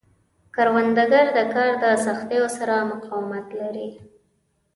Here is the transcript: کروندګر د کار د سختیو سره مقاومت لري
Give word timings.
کروندګر 0.55 1.25
د 1.37 1.37
کار 1.53 1.71
د 1.83 1.85
سختیو 2.05 2.45
سره 2.57 2.75
مقاومت 2.91 3.45
لري 3.59 3.89